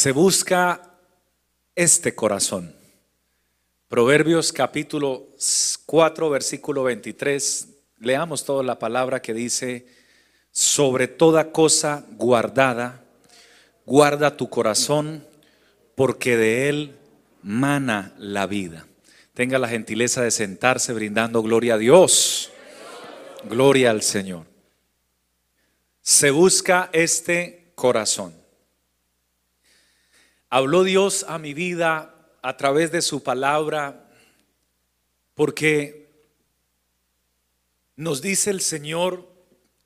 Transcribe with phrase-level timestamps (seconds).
[0.00, 0.96] Se busca
[1.74, 2.74] este corazón.
[3.86, 5.26] Proverbios capítulo
[5.84, 7.68] 4, versículo 23.
[7.98, 9.86] Leamos toda la palabra que dice,
[10.52, 13.04] sobre toda cosa guardada,
[13.84, 15.26] guarda tu corazón,
[15.96, 16.96] porque de él
[17.42, 18.86] mana la vida.
[19.34, 22.50] Tenga la gentileza de sentarse brindando gloria a Dios.
[23.50, 24.46] Gloria al Señor.
[26.00, 28.39] Se busca este corazón.
[30.52, 34.10] Habló Dios a mi vida a través de su palabra
[35.34, 36.10] porque
[37.94, 39.28] nos dice el Señor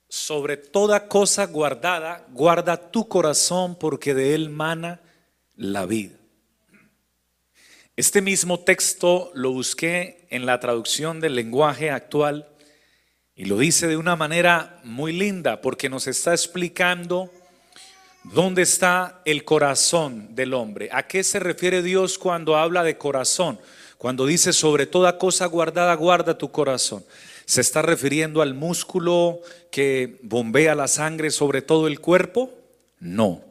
[0.08, 5.02] sobre toda cosa guardada, guarda tu corazón porque de él mana
[5.54, 6.16] la vida.
[7.94, 12.48] Este mismo texto lo busqué en la traducción del lenguaje actual
[13.36, 17.30] y lo dice de una manera muy linda porque nos está explicando
[18.24, 20.88] dónde está el corazón del hombre.
[20.92, 23.58] ¿A qué se refiere Dios cuando habla de corazón?
[23.98, 27.04] Cuando dice sobre toda cosa guardada, guarda tu corazón.
[27.46, 32.50] ¿Se está refiriendo al músculo que bombea la sangre sobre todo el cuerpo?
[32.98, 33.42] No.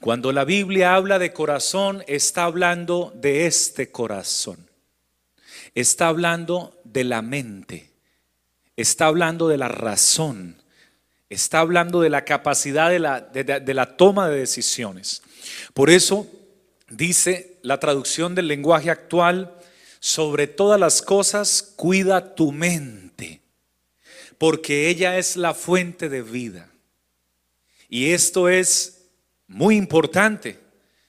[0.00, 4.68] Cuando la Biblia habla de corazón, está hablando de este corazón.
[5.74, 7.96] Está hablando de la mente
[8.76, 10.56] está hablando de la razón,
[11.28, 15.22] está hablando de la capacidad de la, de, la toma de decisiones.
[15.74, 16.26] Por eso
[16.88, 19.52] dice la traducción del lenguaje actual,
[19.98, 23.40] sobre todas las cosas cuida tu mente,
[24.38, 26.70] porque ella es la fuente de vida.
[27.88, 29.08] Y esto es
[29.48, 30.60] muy importante,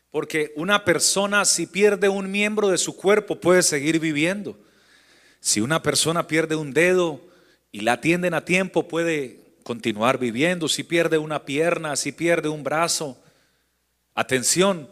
[0.09, 4.57] porque una persona si pierde un miembro de su cuerpo puede seguir viviendo.
[5.39, 7.21] Si una persona pierde un dedo,
[7.71, 10.69] y la atienden a tiempo, puede continuar viviendo.
[10.69, 13.21] Si pierde una pierna, si pierde un brazo.
[14.15, 14.89] Atención,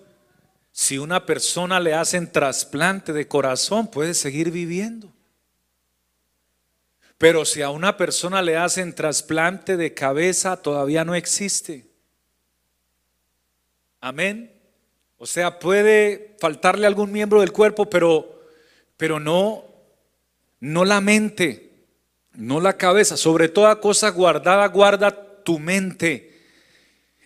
[0.74, 5.14] si una persona le hacen trasplante de corazón, puede seguir viviendo.
[7.18, 11.86] Pero si a una persona le hacen trasplante de cabeza, todavía no existe.
[14.02, 14.52] Amén.
[15.18, 18.42] O sea, puede faltarle algún miembro del cuerpo, pero,
[18.98, 19.64] pero no,
[20.60, 21.65] no la mente
[22.38, 23.18] no la cabeza.
[23.18, 25.12] Sobre toda cosa guardada, guarda
[25.44, 26.34] tu mente.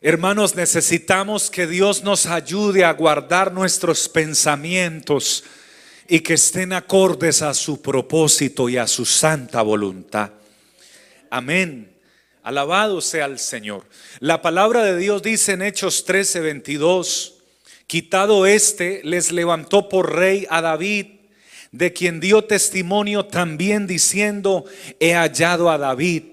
[0.02, 5.44] Hermanos, necesitamos que Dios nos ayude a guardar nuestros pensamientos
[6.08, 10.32] y que estén acordes a su propósito y a su santa voluntad.
[11.30, 11.92] Amén.
[12.44, 13.86] Alabado sea el Señor.
[14.20, 17.36] La palabra de Dios dice en Hechos 13, 22,
[17.86, 21.19] quitado este, les levantó por rey a David
[21.72, 24.66] de quien dio testimonio también diciendo,
[25.00, 26.24] he hallado a David,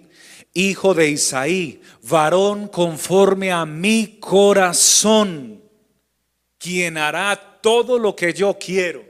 [0.55, 5.63] hijo de Isaí, varón conforme a mi corazón,
[6.59, 9.05] quien hará todo lo que yo quiero.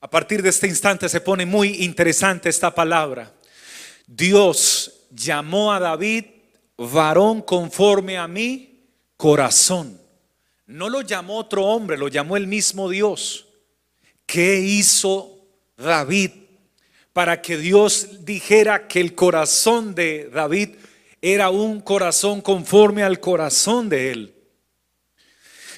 [0.00, 3.32] A partir de este instante se pone muy interesante esta palabra.
[4.06, 6.24] Dios llamó a David
[6.76, 10.00] varón conforme a mi corazón.
[10.66, 13.46] No lo llamó otro hombre, lo llamó el mismo Dios.
[14.32, 15.44] ¿Qué hizo
[15.76, 16.30] David
[17.12, 20.70] para que Dios dijera que el corazón de David
[21.20, 24.34] era un corazón conforme al corazón de él?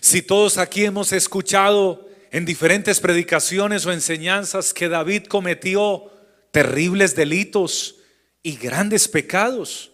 [0.00, 6.12] Si todos aquí hemos escuchado en diferentes predicaciones o enseñanzas que David cometió
[6.52, 7.96] terribles delitos
[8.40, 9.90] y grandes pecados,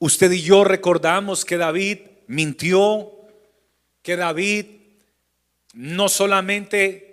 [0.00, 3.12] usted y yo recordamos que David mintió,
[4.02, 4.66] que David
[5.72, 7.05] no solamente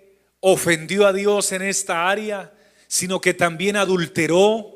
[0.46, 2.52] ofendió a Dios en esta área,
[2.90, 4.74] sino que también adulteró,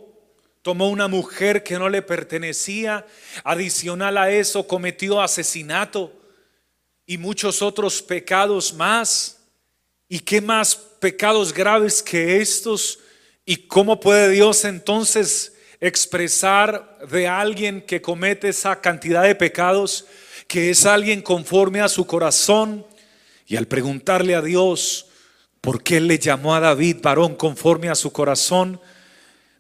[0.62, 3.06] tomó una mujer que no le pertenecía,
[3.44, 6.14] adicional a eso cometió asesinato
[7.06, 9.40] y muchos otros pecados más.
[10.08, 13.00] ¿Y qué más pecados graves que estos?
[13.46, 20.06] ¿Y cómo puede Dios entonces expresar de alguien que comete esa cantidad de pecados
[20.48, 22.88] que es alguien conforme a su corazón?
[23.46, 25.07] Y al preguntarle a Dios,
[25.62, 28.80] porque Él le llamó a David varón conforme a su corazón,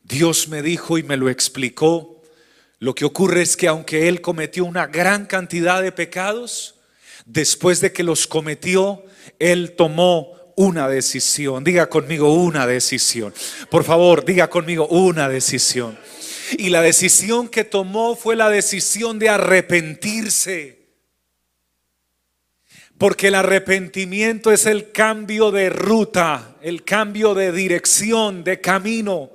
[0.04, 2.22] Dios me dijo y me lo explicó.
[2.80, 6.76] Lo que ocurre es que aunque Él cometió una gran cantidad de pecados,
[7.26, 9.04] después de que los cometió,
[9.40, 11.64] Él tomó una decisión.
[11.64, 13.34] Diga conmigo una decisión.
[13.70, 15.98] Por favor, diga conmigo una decisión.
[16.58, 20.77] Y la decisión que tomó fue la decisión de arrepentirse.
[22.98, 29.32] Porque el arrepentimiento es el cambio de ruta, el cambio de dirección, de camino,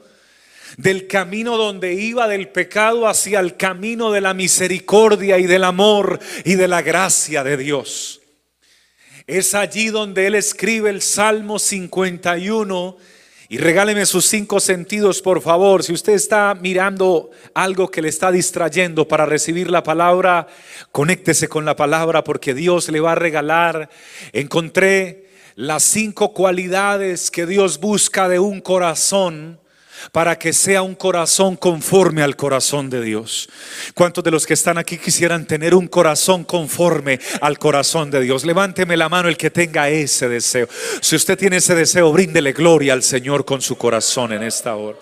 [0.76, 6.18] del camino donde iba del pecado hacia el camino de la misericordia y del amor
[6.44, 8.20] y de la gracia de Dios.
[9.26, 12.96] Es allí donde él escribe el Salmo 51
[13.52, 15.82] y regáleme sus cinco sentidos, por favor.
[15.82, 20.46] Si usted está mirando algo que le está distrayendo para recibir la palabra,
[20.90, 23.90] conéctese con la palabra porque Dios le va a regalar.
[24.32, 29.60] Encontré las cinco cualidades que Dios busca de un corazón
[30.10, 33.48] para que sea un corazón conforme al corazón de Dios.
[33.94, 38.44] ¿Cuántos de los que están aquí quisieran tener un corazón conforme al corazón de Dios?
[38.44, 40.68] Levánteme la mano el que tenga ese deseo.
[41.00, 44.98] Si usted tiene ese deseo, bríndele gloria al Señor con su corazón en esta hora.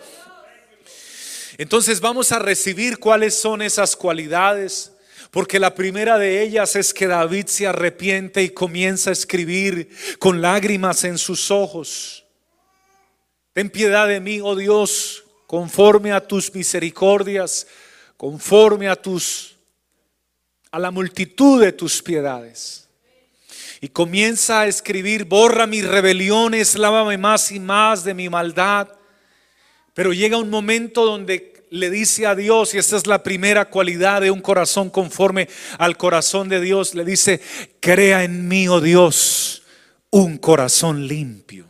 [1.57, 4.93] Entonces vamos a recibir cuáles son esas cualidades.
[5.31, 9.89] Porque la primera de ellas es que David se arrepiente y comienza a escribir
[10.19, 12.20] con lágrimas en sus ojos.
[13.53, 17.67] Ten piedad de mí, oh Dios, conforme a tus misericordias,
[18.17, 19.57] conforme a tus
[20.71, 22.89] a la multitud de tus piedades.
[23.81, 28.89] Y comienza a escribir, borra mis rebeliones, lávame más y más de mi maldad.
[29.95, 34.21] Pero llega un momento donde le dice a Dios, y esta es la primera cualidad
[34.21, 35.49] de un corazón conforme
[35.79, 37.41] al corazón de Dios, le dice,
[37.81, 39.63] crea en mí, oh Dios,
[40.11, 41.70] un corazón limpio.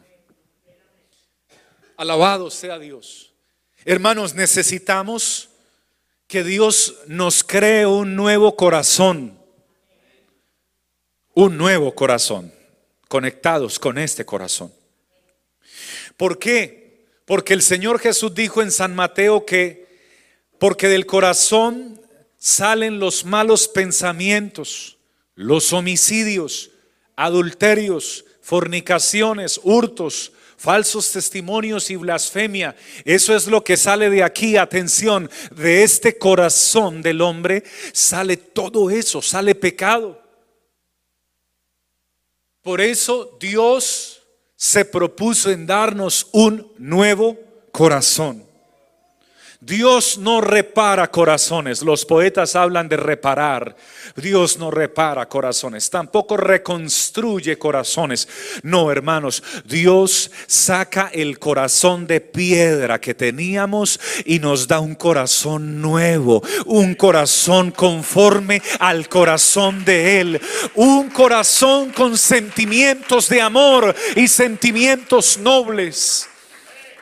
[2.01, 3.35] Alabado sea Dios.
[3.85, 5.51] Hermanos, necesitamos
[6.27, 9.39] que Dios nos cree un nuevo corazón.
[11.35, 12.55] Un nuevo corazón.
[13.07, 14.73] Conectados con este corazón.
[16.17, 17.07] ¿Por qué?
[17.27, 19.87] Porque el Señor Jesús dijo en San Mateo que
[20.59, 22.01] porque del corazón
[22.39, 24.97] salen los malos pensamientos,
[25.35, 26.71] los homicidios,
[27.15, 32.75] adulterios, fornicaciones, hurtos, falsos testimonios y blasfemia.
[33.05, 34.57] Eso es lo que sale de aquí.
[34.57, 37.63] Atención, de este corazón del hombre
[37.93, 40.21] sale todo eso, sale pecado.
[42.61, 44.21] Por eso Dios
[44.57, 47.39] se propuso en darnos un nuevo
[47.71, 48.50] corazón.
[49.63, 51.83] Dios no repara corazones.
[51.83, 53.77] Los poetas hablan de reparar.
[54.17, 55.91] Dios no repara corazones.
[55.91, 58.27] Tampoco reconstruye corazones.
[58.63, 59.43] No, hermanos.
[59.67, 66.43] Dios saca el corazón de piedra que teníamos y nos da un corazón nuevo.
[66.65, 70.41] Un corazón conforme al corazón de Él.
[70.75, 76.30] Un corazón con sentimientos de amor y sentimientos nobles.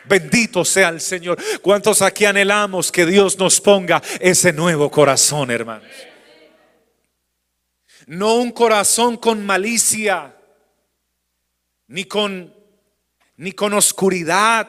[0.08, 1.38] Bendito sea el Señor.
[1.60, 5.88] ¿Cuántos aquí anhelamos que Dios nos ponga ese nuevo corazón, hermanos?
[8.06, 10.34] No un corazón con malicia,
[11.88, 12.58] ni con
[13.38, 14.68] ni con oscuridad,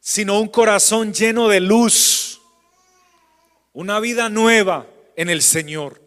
[0.00, 2.40] sino un corazón lleno de luz.
[3.72, 4.86] Una vida nueva
[5.16, 6.02] en el Señor.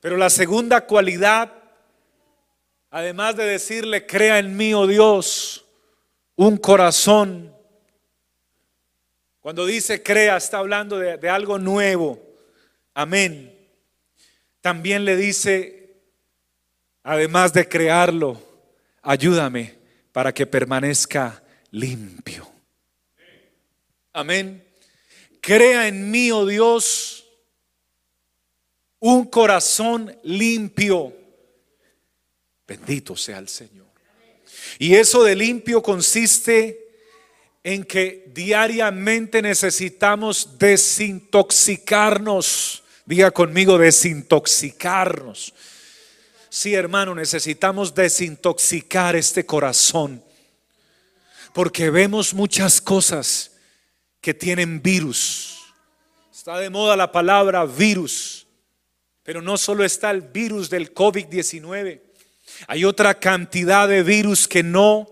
[0.00, 1.52] Pero la segunda cualidad,
[2.90, 5.65] además de decirle, crea en mí, oh Dios,
[6.36, 7.54] un corazón.
[9.40, 12.22] Cuando dice crea, está hablando de, algo nuevo.
[12.94, 13.52] Amén.
[14.60, 15.96] También le dice,
[17.02, 18.40] además de crearlo,
[19.02, 19.74] ayúdame
[20.12, 22.50] para que permanezca limpio.
[24.12, 24.64] Amén.
[25.40, 27.24] Crea en mí, oh Dios,
[28.98, 31.14] un corazón limpio.
[32.66, 33.85] Bendito sea el Señor.
[34.78, 36.86] Y eso de limpio consiste
[37.64, 42.82] en que diariamente necesitamos desintoxicarnos.
[43.04, 45.52] Diga conmigo, desintoxicarnos.
[46.48, 50.22] Sí, hermano, necesitamos desintoxicar este corazón.
[51.52, 53.50] Porque vemos muchas cosas
[54.20, 55.58] que tienen virus.
[56.32, 58.46] Está de moda la palabra virus.
[59.22, 62.05] Pero no solo está el virus del COVID-19.
[62.66, 65.08] Hay otra cantidad de virus que no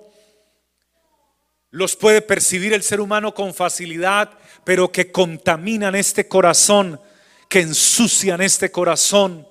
[1.71, 4.31] los puede percibir el ser humano con facilidad,
[4.63, 7.01] pero que contaminan este corazón,
[7.49, 9.47] que ensucian este corazón,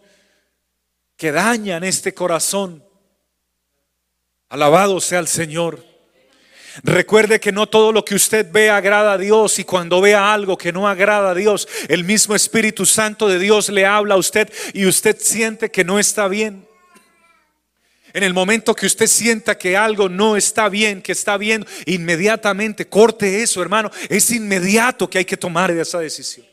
[1.18, 2.84] que dañan este corazón.
[4.48, 5.86] Alabado sea el Señor.
[6.82, 10.58] Recuerde que no todo lo que usted ve agrada a Dios y cuando vea algo
[10.58, 14.52] que no agrada a Dios, el mismo Espíritu Santo de Dios le habla a usted
[14.74, 16.68] y usted siente que no está bien.
[18.14, 22.88] En el momento que usted sienta que algo no está bien, que está bien, inmediatamente
[22.88, 23.90] corte eso, hermano.
[24.08, 26.46] Es inmediato que hay que tomar esa decisión.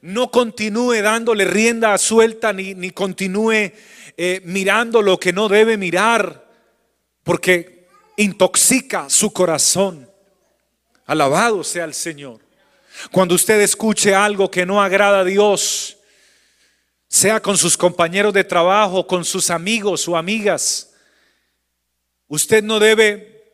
[0.00, 3.72] No continúe dándole rienda suelta ni, ni continúe
[4.16, 6.48] eh, mirando lo que no debe mirar,
[7.24, 10.08] porque intoxica su corazón.
[11.06, 12.40] Alabado sea el Señor.
[13.10, 15.96] Cuando usted escuche algo que no agrada a Dios,
[17.12, 20.94] sea con sus compañeros de trabajo, con sus amigos o amigas.
[22.26, 23.52] Usted no debe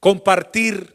[0.00, 0.92] compartir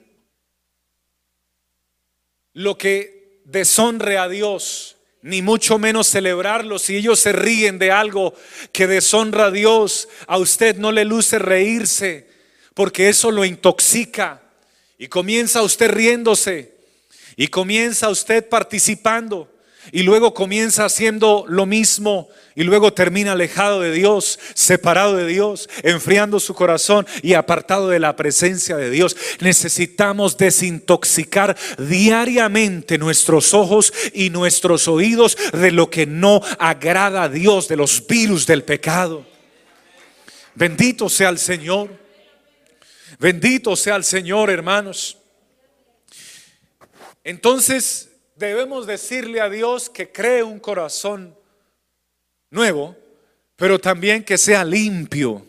[2.51, 6.79] lo que deshonre a Dios, ni mucho menos celebrarlo.
[6.79, 8.33] Si ellos se ríen de algo
[8.73, 12.27] que deshonra a Dios, a usted no le luce reírse,
[12.73, 14.41] porque eso lo intoxica.
[14.97, 16.75] Y comienza usted riéndose,
[17.37, 19.50] y comienza usted participando.
[19.91, 25.69] Y luego comienza haciendo lo mismo y luego termina alejado de Dios, separado de Dios,
[25.83, 29.17] enfriando su corazón y apartado de la presencia de Dios.
[29.39, 37.67] Necesitamos desintoxicar diariamente nuestros ojos y nuestros oídos de lo que no agrada a Dios,
[37.67, 39.25] de los virus del pecado.
[40.53, 41.89] Bendito sea el Señor.
[43.19, 45.17] Bendito sea el Señor, hermanos.
[47.23, 48.10] Entonces,
[48.47, 51.35] debemos decirle a Dios que cree un corazón
[52.49, 52.95] nuevo,
[53.55, 55.45] pero también que sea limpio.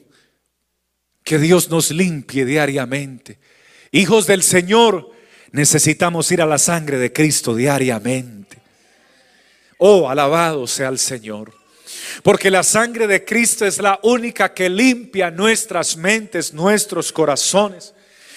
[1.24, 3.38] Que Dios nos limpie diariamente.
[3.92, 5.10] Hijos del Señor,
[5.52, 8.58] necesitamos ir a la sangre de Cristo diariamente.
[9.78, 11.52] Oh, alabado sea el Señor.
[12.22, 17.94] Porque la sangre de Cristo es la única que limpia nuestras mentes, nuestros corazones.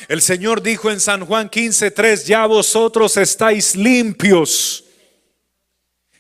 [0.07, 4.83] El Señor dijo en San Juan 15:3, ya vosotros estáis limpios.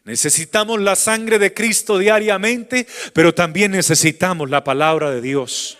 [0.03, 5.79] Necesitamos la sangre de Cristo diariamente, pero también necesitamos la palabra de Dios.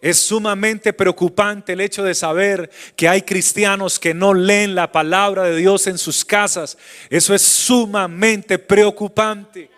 [0.00, 5.44] Es sumamente preocupante el hecho de saber que hay cristianos que no leen la palabra
[5.44, 6.76] de Dios en sus casas.
[7.08, 9.73] Eso es sumamente preocupante.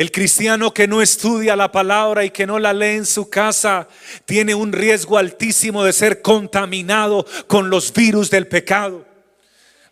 [0.00, 3.86] El cristiano que no estudia la palabra y que no la lee en su casa
[4.24, 9.04] tiene un riesgo altísimo de ser contaminado con los virus del pecado.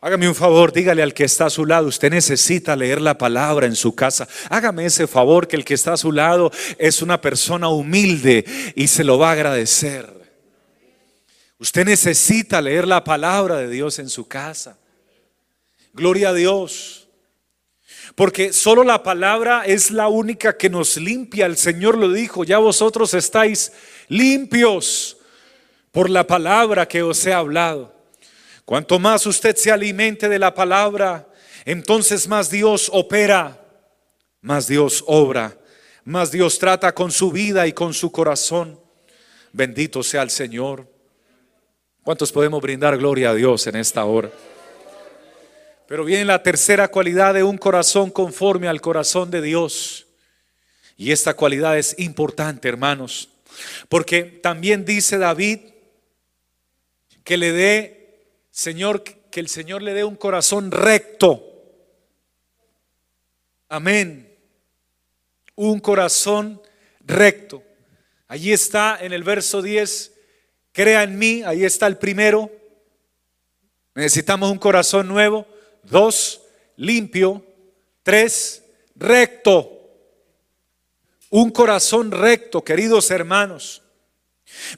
[0.00, 3.66] Hágame un favor, dígale al que está a su lado, usted necesita leer la palabra
[3.66, 4.26] en su casa.
[4.48, 8.88] Hágame ese favor que el que está a su lado es una persona humilde y
[8.88, 10.10] se lo va a agradecer.
[11.58, 14.78] Usted necesita leer la palabra de Dios en su casa.
[15.92, 17.07] Gloria a Dios.
[18.18, 21.46] Porque solo la palabra es la única que nos limpia.
[21.46, 23.70] El Señor lo dijo, ya vosotros estáis
[24.08, 25.18] limpios
[25.92, 27.94] por la palabra que os he hablado.
[28.64, 31.28] Cuanto más usted se alimente de la palabra,
[31.64, 33.64] entonces más Dios opera,
[34.40, 35.56] más Dios obra,
[36.02, 38.80] más Dios trata con su vida y con su corazón.
[39.52, 40.92] Bendito sea el Señor.
[42.02, 44.28] ¿Cuántos podemos brindar gloria a Dios en esta hora?
[45.88, 50.06] Pero viene la tercera cualidad de un corazón conforme al corazón de Dios.
[50.98, 53.30] Y esta cualidad es importante, hermanos,
[53.88, 55.60] porque también dice David
[57.24, 61.42] que le dé, Señor, que el Señor le dé un corazón recto.
[63.70, 64.30] Amén.
[65.54, 66.60] Un corazón
[67.00, 67.62] recto.
[68.26, 70.12] Allí está en el verso 10,
[70.72, 72.50] crea en mí, ahí está el primero.
[73.94, 75.46] Necesitamos un corazón nuevo.
[75.82, 76.42] Dos,
[76.76, 77.44] limpio.
[78.02, 78.62] Tres,
[78.94, 79.78] recto.
[81.30, 83.82] Un corazón recto, queridos hermanos.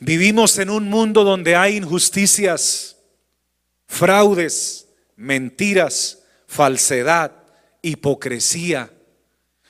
[0.01, 2.97] Vivimos en un mundo donde hay injusticias,
[3.87, 7.33] fraudes, mentiras, falsedad,
[7.83, 8.93] hipocresía,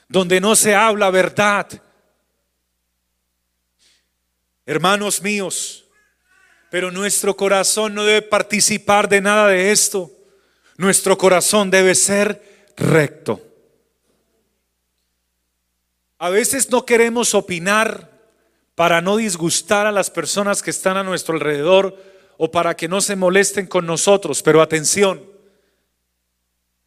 [0.07, 1.67] donde no se habla verdad.
[4.65, 5.85] Hermanos míos,
[6.71, 10.11] pero nuestro corazón no debe participar de nada de esto.
[10.81, 13.39] Nuestro corazón debe ser recto.
[16.17, 18.09] A veces no queremos opinar
[18.73, 21.95] para no disgustar a las personas que están a nuestro alrededor
[22.39, 25.23] o para que no se molesten con nosotros, pero atención,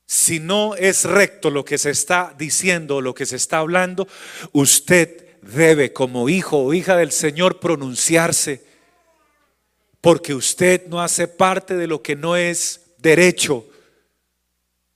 [0.06, 4.08] si no es recto lo que se está diciendo, lo que se está hablando,
[4.50, 8.64] usted debe como hijo o hija del Señor pronunciarse,
[10.00, 13.68] porque usted no hace parte de lo que no es derecho,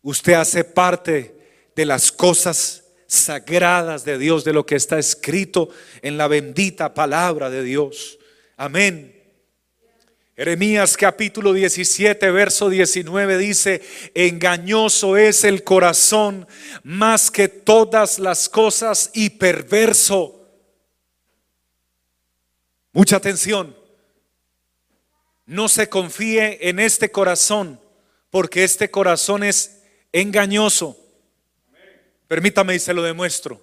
[0.09, 1.35] Usted hace parte
[1.77, 5.69] de las cosas sagradas de Dios, de lo que está escrito
[6.01, 8.19] en la bendita palabra de Dios.
[8.57, 9.15] Amén.
[10.35, 13.83] Jeremías capítulo 17, verso 19 dice,
[14.15, 16.49] engañoso es el corazón
[16.85, 20.49] más que todas las cosas y perverso.
[22.93, 23.77] Mucha atención.
[25.45, 27.79] No se confíe en este corazón,
[28.31, 29.78] porque este corazón es
[30.13, 30.97] engañoso.
[32.27, 33.61] Permítame y se lo demuestro.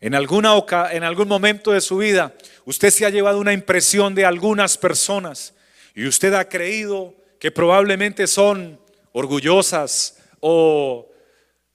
[0.00, 0.54] En, alguna
[0.90, 5.54] en algún momento de su vida, usted se ha llevado una impresión de algunas personas
[5.94, 8.80] y usted ha creído que probablemente son
[9.12, 11.10] orgullosas o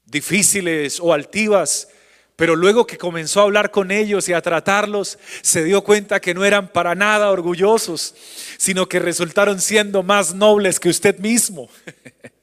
[0.04, 1.88] difíciles o altivas,
[2.36, 6.34] pero luego que comenzó a hablar con ellos y a tratarlos, se dio cuenta que
[6.34, 8.14] no eran para nada orgullosos,
[8.58, 11.68] sino que resultaron siendo más nobles que usted mismo.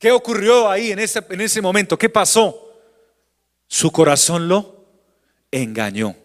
[0.00, 1.98] ¿Qué ocurrió ahí en ese, en ese momento?
[1.98, 2.72] ¿Qué pasó?
[3.68, 4.86] Su corazón lo
[5.50, 6.16] engañó.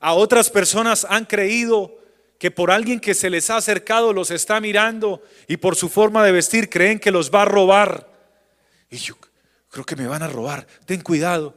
[0.00, 1.98] A otras personas han creído
[2.38, 6.24] que por alguien que se les ha acercado los está mirando y por su forma
[6.24, 8.10] de vestir creen que los va a robar.
[8.88, 9.14] Y yo
[9.68, 11.54] creo que me van a robar, ten cuidado.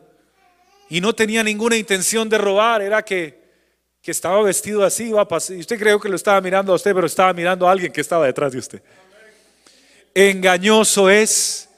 [0.90, 3.42] Y no tenía ninguna intención de robar, era que,
[4.02, 5.26] que estaba vestido así, iba.
[5.50, 8.02] Y usted creo que lo estaba mirando a usted, pero estaba mirando a alguien que
[8.02, 8.84] estaba detrás de usted.
[10.14, 11.70] Engañoso es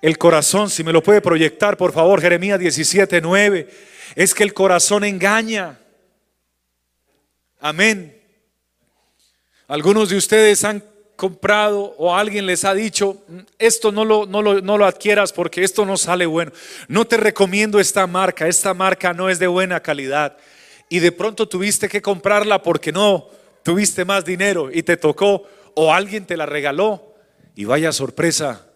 [0.00, 3.68] el corazón, si me lo puede proyectar, por favor, Jeremías 17, 9.
[4.14, 5.78] Es que el corazón engaña.
[7.60, 8.16] Amén.
[9.66, 10.82] Algunos de ustedes han
[11.16, 13.24] comprado o alguien les ha dicho,
[13.58, 16.52] esto no lo, no, lo, no lo adquieras porque esto no sale bueno.
[16.86, 20.36] No te recomiendo esta marca, esta marca no es de buena calidad.
[20.88, 23.28] Y de pronto tuviste que comprarla porque no
[23.64, 25.42] tuviste más dinero y te tocó
[25.74, 27.07] o alguien te la regaló.
[27.58, 28.68] Y vaya sorpresa,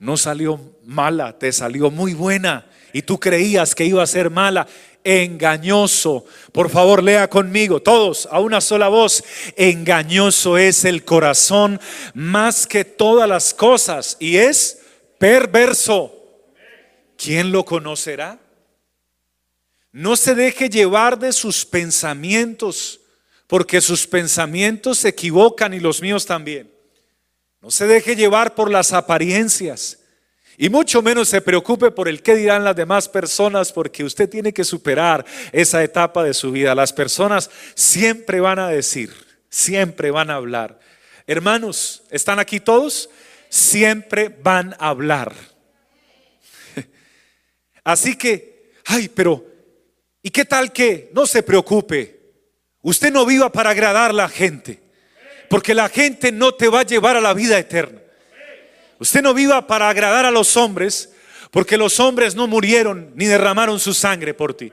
[0.00, 2.66] no salió mala, te salió muy buena.
[2.92, 4.66] Y tú creías que iba a ser mala
[5.04, 6.24] engañoso.
[6.50, 9.22] Por favor, lea conmigo, todos, a una sola voz.
[9.56, 11.78] Engañoso es el corazón
[12.14, 14.80] más que todas las cosas y es
[15.18, 16.12] perverso.
[17.16, 18.40] ¿Quién lo conocerá?
[19.92, 22.98] No se deje llevar de sus pensamientos,
[23.46, 26.76] porque sus pensamientos se equivocan y los míos también.
[27.60, 29.98] No se deje llevar por las apariencias.
[30.60, 34.52] Y mucho menos se preocupe por el qué dirán las demás personas, porque usted tiene
[34.52, 36.74] que superar esa etapa de su vida.
[36.74, 39.12] Las personas siempre van a decir,
[39.48, 40.80] siempre van a hablar.
[41.28, 43.08] Hermanos, ¿están aquí todos?
[43.48, 45.32] Siempre van a hablar.
[47.84, 49.46] Así que, ay, pero,
[50.22, 52.18] ¿y qué tal que no se preocupe?
[52.82, 54.80] Usted no viva para agradar a la gente,
[55.48, 58.00] porque la gente no te va a llevar a la vida eterna.
[58.98, 61.12] Usted no viva para agradar a los hombres,
[61.50, 64.72] porque los hombres no murieron ni derramaron su sangre por ti.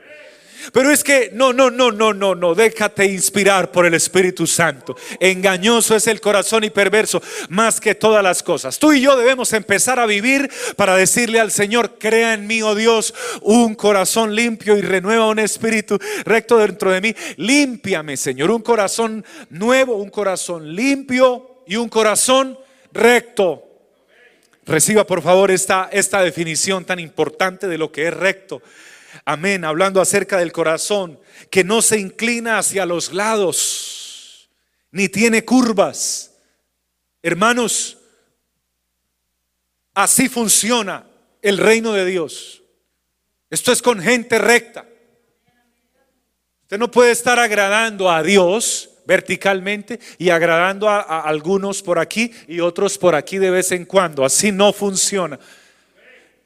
[0.72, 4.96] Pero es que no, no, no, no, no, no, déjate inspirar por el Espíritu Santo.
[5.20, 8.78] Engañoso es el corazón y perverso más que todas las cosas.
[8.78, 12.74] Tú y yo debemos empezar a vivir para decirle al Señor, crea en mí, oh
[12.74, 17.14] Dios, un corazón limpio y renueva un espíritu recto dentro de mí.
[17.36, 22.58] Límpiame, Señor, un corazón nuevo, un corazón limpio y un corazón
[22.92, 23.62] recto.
[24.64, 28.62] Reciba por favor esta, esta definición tan importante de lo que es recto.
[29.24, 31.18] Amén, hablando acerca del corazón,
[31.50, 34.50] que no se inclina hacia los lados,
[34.90, 36.32] ni tiene curvas.
[37.22, 37.98] Hermanos,
[39.94, 41.06] así funciona
[41.42, 42.62] el reino de Dios.
[43.50, 44.86] Esto es con gente recta.
[46.62, 52.60] Usted no puede estar agradando a Dios verticalmente y agradando a, algunos por aquí y
[52.60, 54.24] otros por aquí de vez en cuando.
[54.24, 55.38] Así no funciona.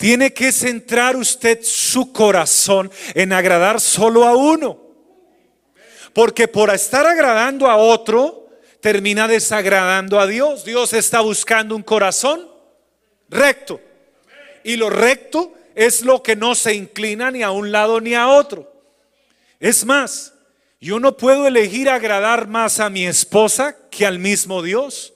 [0.01, 4.81] Tiene que centrar usted su corazón en agradar solo a uno.
[6.15, 8.49] Porque por estar agradando a otro,
[8.81, 10.65] termina desagradando a Dios.
[10.65, 12.49] Dios está buscando un corazón
[13.29, 13.79] recto.
[14.65, 18.29] Y lo recto es lo que no se inclina ni a un lado ni a
[18.29, 18.73] otro.
[19.59, 20.33] Es más,
[20.81, 25.13] yo no puedo elegir agradar más a mi esposa que al mismo Dios.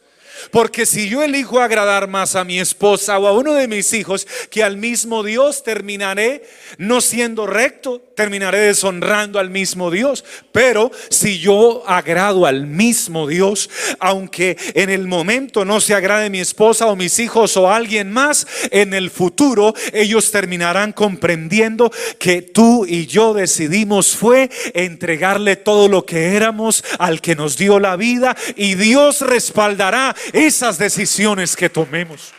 [0.50, 4.26] Porque si yo elijo agradar más a mi esposa o a uno de mis hijos
[4.50, 6.42] que al mismo Dios, terminaré
[6.78, 10.24] no siendo recto, terminaré deshonrando al mismo Dios.
[10.52, 16.40] Pero si yo agrado al mismo Dios, aunque en el momento no se agrade mi
[16.40, 22.86] esposa o mis hijos o alguien más, en el futuro ellos terminarán comprendiendo que tú
[22.86, 28.36] y yo decidimos fue entregarle todo lo que éramos al que nos dio la vida
[28.56, 32.32] y Dios respaldará esas decisiones que tomemos.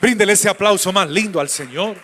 [0.00, 1.96] Bríndele ese aplauso más lindo al Señor.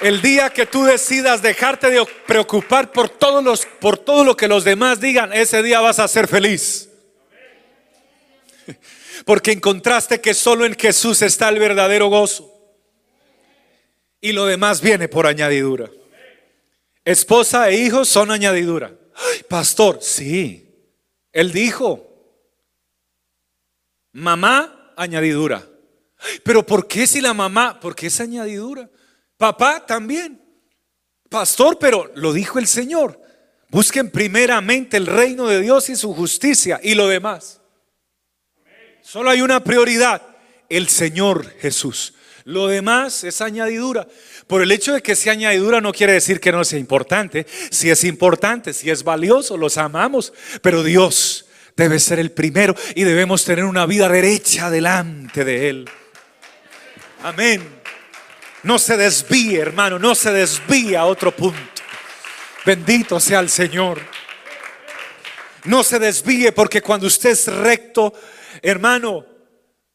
[0.00, 4.48] El día que tú decidas dejarte de preocupar por, todos los, por todo lo que
[4.48, 6.90] los demás digan, ese día vas a ser feliz.
[9.24, 12.52] Porque encontraste que solo en Jesús está el verdadero gozo.
[14.20, 15.88] Y lo demás viene por añadidura.
[17.04, 18.92] Esposa e hijos son añadidura.
[19.48, 20.68] Pastor, sí.
[21.32, 22.08] Él dijo.
[24.12, 25.66] Mamá, añadidura.
[26.44, 27.80] Pero ¿por qué si la mamá?
[27.80, 28.88] Porque es añadidura.
[29.36, 30.40] Papá también.
[31.28, 33.20] Pastor, pero lo dijo el Señor.
[33.68, 37.60] Busquen primeramente el reino de Dios y su justicia y lo demás.
[39.00, 40.22] Solo hay una prioridad,
[40.68, 42.14] el Señor Jesús.
[42.44, 44.06] Lo demás es añadidura.
[44.46, 47.46] Por el hecho de que sea añadidura no quiere decir que no sea importante.
[47.70, 50.32] Si es importante, si es valioso, los amamos.
[50.60, 55.90] Pero Dios debe ser el primero y debemos tener una vida derecha delante de Él.
[57.22, 57.82] Amén.
[58.64, 61.60] No se desvíe, hermano, no se desvíe a otro punto.
[62.64, 64.00] Bendito sea el Señor.
[65.64, 68.12] No se desvíe porque cuando usted es recto,
[68.60, 69.24] hermano,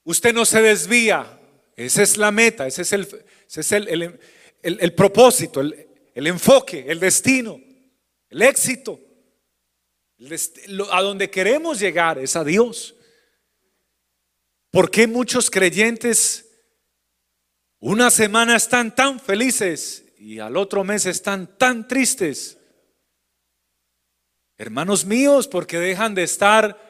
[0.04, 1.37] usted no se desvía.
[1.78, 3.08] Esa es la meta, ese es el,
[3.48, 3.72] es
[4.64, 7.62] el, propósito, el, enfoque, el destino,
[8.30, 9.00] el éxito.
[10.92, 12.96] a donde queremos llegar es a Dios.
[14.72, 16.50] ¿Por qué muchos creyentes
[17.78, 22.58] una semana están tan felices y al otro mes están tan tristes?
[24.58, 26.87] Hermanos míos, porque dejan de estar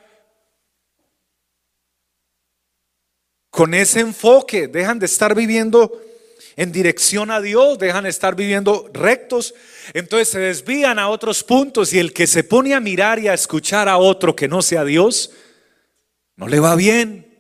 [3.58, 6.00] con ese enfoque, dejan de estar viviendo
[6.58, 9.56] en dirección a Dios, dejan de estar viviendo rectos,
[9.96, 13.34] entonces se desvían a otros puntos y el que se pone a mirar y a
[13.34, 15.32] escuchar a otro que no sea Dios,
[16.36, 17.36] no le va bien.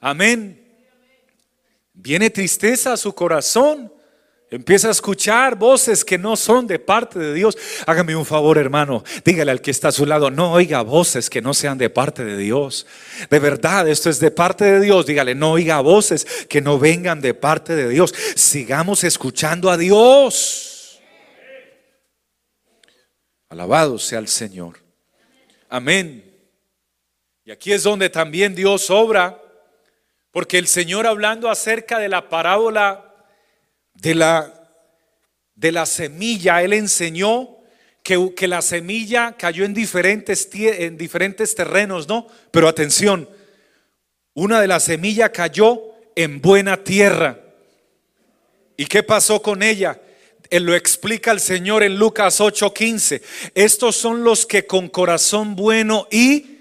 [0.00, 0.60] Amén.
[1.92, 3.92] Viene tristeza a su corazón.
[4.54, 7.58] Empieza a escuchar voces que no son de parte de Dios.
[7.86, 9.02] Hágame un favor, hermano.
[9.24, 12.24] Dígale al que está a su lado, no oiga voces que no sean de parte
[12.24, 12.86] de Dios.
[13.28, 15.06] De verdad, esto es de parte de Dios.
[15.06, 18.14] Dígale, no oiga voces que no vengan de parte de Dios.
[18.36, 21.00] Sigamos escuchando a Dios.
[23.48, 24.78] Alabado sea el Señor.
[25.68, 26.32] Amén.
[27.44, 29.42] Y aquí es donde también Dios obra,
[30.30, 33.03] porque el Señor hablando acerca de la parábola
[33.94, 34.70] de la,
[35.54, 37.56] de la semilla, Él enseñó
[38.02, 42.26] que, que, la semilla cayó en diferentes, en diferentes terrenos, ¿no?
[42.50, 43.28] Pero atención,
[44.34, 45.80] una de las semillas cayó
[46.14, 47.40] en buena tierra.
[48.76, 50.00] ¿Y qué pasó con ella?
[50.50, 53.22] Él lo explica el Señor en Lucas 8:15.
[53.54, 56.58] Estos son los que con corazón bueno y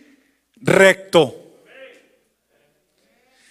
[0.55, 1.42] recto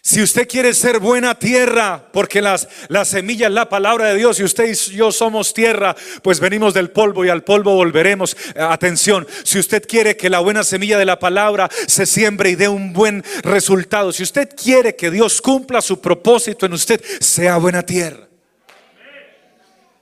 [0.05, 4.41] si usted quiere ser buena tierra, porque las, la semilla es la palabra de Dios
[4.41, 8.37] y usted y yo somos tierra, pues venimos del polvo y al polvo volveremos.
[8.57, 12.57] Eh, atención, si usted quiere que la buena semilla de la palabra se siembre y
[12.57, 17.59] dé un buen resultado, si usted quiere que Dios cumpla su propósito en usted, sea
[17.59, 18.27] buena tierra.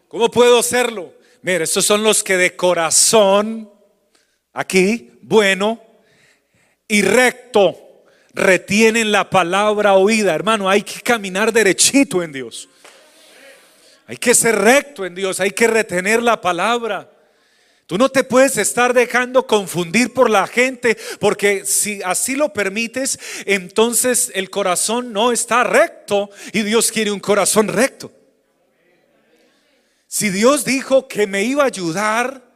[0.08, 1.12] ¿Cómo puedo hacerlo?
[1.42, 3.70] Mire, estos son los que de corazón,
[4.54, 5.78] aquí, bueno
[6.88, 7.89] y recto
[8.34, 10.34] retienen la palabra oída.
[10.34, 12.68] Hermano, hay que caminar derechito en Dios.
[14.06, 17.08] Hay que ser recto en Dios, hay que retener la palabra.
[17.86, 23.18] Tú no te puedes estar dejando confundir por la gente, porque si así lo permites,
[23.46, 28.12] entonces el corazón no está recto y Dios quiere un corazón recto.
[30.06, 32.49] Si Dios dijo que me iba a ayudar,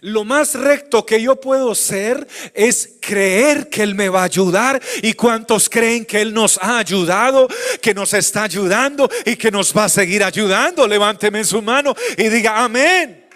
[0.00, 4.80] lo más recto que yo puedo ser es creer que Él me va a ayudar.
[5.02, 7.48] ¿Y cuántos creen que Él nos ha ayudado,
[7.80, 10.86] que nos está ayudando y que nos va a seguir ayudando?
[10.86, 13.26] Levánteme su mano y diga amén.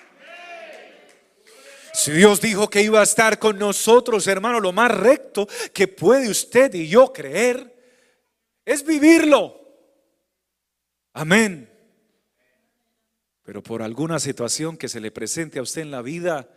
[1.93, 6.31] Si Dios dijo que iba a estar con nosotros, hermano, lo más recto que puede
[6.31, 7.75] usted y yo creer
[8.65, 9.61] es vivirlo.
[11.13, 11.70] Amén.
[13.51, 16.49] Pero por alguna situación que se le presente a usted en la vida,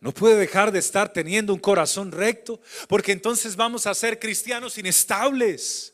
[0.00, 2.58] no puede dejar de estar teniendo un corazón recto,
[2.88, 5.92] porque entonces vamos a ser cristianos inestables.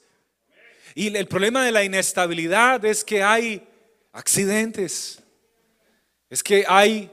[0.94, 3.66] Y el problema de la inestabilidad es que hay
[4.12, 5.18] accidentes,
[6.30, 7.10] es que hay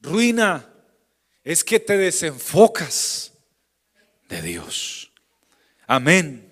[0.00, 0.66] ruina,
[1.44, 3.34] es que te desenfocas
[4.30, 5.12] de Dios.
[5.86, 6.50] Amén.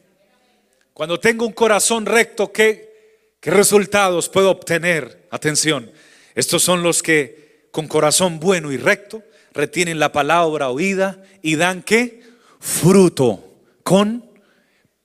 [0.92, 5.17] Cuando tengo un corazón recto, ¿qué, ¿Qué resultados puedo obtener?
[5.30, 5.90] Atención,
[6.34, 11.82] estos son los que con corazón bueno y recto retienen la palabra oída y dan
[11.82, 12.22] qué?
[12.60, 14.30] Fruto con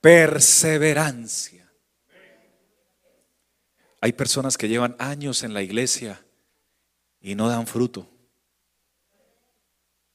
[0.00, 1.70] perseverancia.
[4.00, 6.24] Hay personas que llevan años en la iglesia
[7.20, 8.08] y no dan fruto.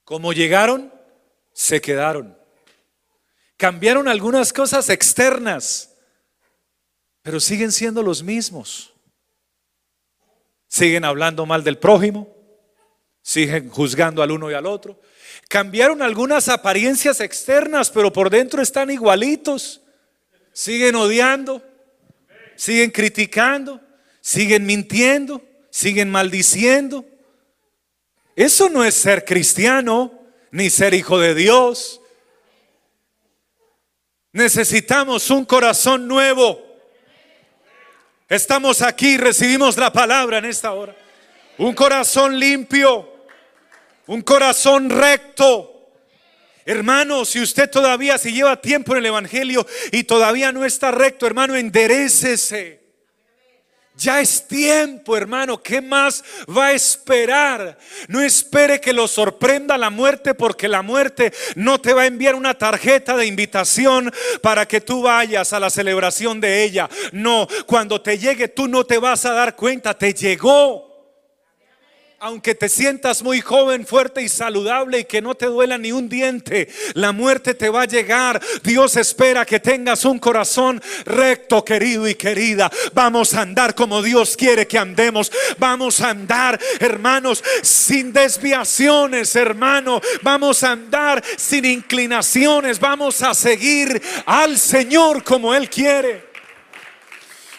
[0.03, 0.93] Como llegaron,
[1.53, 2.37] se quedaron.
[3.57, 5.89] Cambiaron algunas cosas externas
[7.21, 8.93] pero siguen siendo los mismos.
[10.69, 12.33] Siguen hablando mal del prójimo,
[13.23, 15.01] siguen juzgando al uno y al otro.
[15.47, 19.81] Cambiaron algunas apariencias externas, pero por dentro están igualitos.
[20.53, 21.63] Siguen odiando,
[22.55, 23.81] siguen criticando,
[24.21, 27.03] siguen mintiendo, siguen maldiciendo.
[28.35, 30.13] Eso no es ser cristiano,
[30.51, 31.99] ni ser hijo de Dios.
[34.31, 36.68] Necesitamos un corazón nuevo.
[38.29, 40.95] Estamos aquí, recibimos la palabra en esta hora.
[41.57, 43.25] Un corazón limpio,
[44.05, 45.89] un corazón recto.
[46.63, 51.25] Hermano, si usted todavía, si lleva tiempo en el Evangelio y todavía no está recto,
[51.25, 52.78] hermano, enderecese.
[53.99, 55.61] Ya es tiempo, hermano.
[55.61, 57.77] ¿Qué más va a esperar?
[58.07, 62.35] No espere que lo sorprenda la muerte porque la muerte no te va a enviar
[62.35, 64.09] una tarjeta de invitación
[64.41, 66.89] para que tú vayas a la celebración de ella.
[67.11, 70.88] No, cuando te llegue tú no te vas a dar cuenta, te llegó
[72.21, 76.09] aunque te sientas muy joven, fuerte y saludable y que no te duela ni un
[76.09, 78.41] diente, la muerte te va a llegar.
[78.61, 82.69] Dios espera que tengas un corazón recto, querido y querida.
[82.93, 85.31] Vamos a andar como Dios quiere que andemos.
[85.57, 90.01] Vamos a andar, hermanos, sin desviaciones, hermano.
[90.21, 92.79] Vamos a andar sin inclinaciones.
[92.81, 96.27] Vamos a seguir al Señor como Él quiere.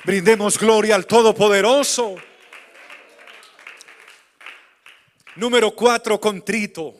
[0.04, 2.16] Brindemos gloria al Todopoderoso.
[5.40, 6.94] Número cuatro, contrito.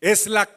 [0.00, 0.48] Es la